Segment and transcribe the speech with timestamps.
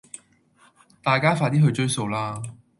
[1.03, 2.41] 大家快啲去追數啦